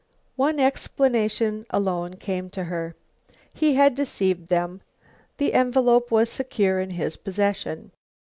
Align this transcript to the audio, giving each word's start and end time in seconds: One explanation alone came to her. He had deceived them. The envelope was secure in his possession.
One 0.35 0.59
explanation 0.59 1.67
alone 1.69 2.15
came 2.15 2.49
to 2.57 2.63
her. 2.63 2.95
He 3.53 3.75
had 3.75 3.93
deceived 3.93 4.47
them. 4.47 4.81
The 5.37 5.53
envelope 5.53 6.09
was 6.09 6.27
secure 6.31 6.79
in 6.79 6.89
his 6.89 7.17
possession. 7.17 7.91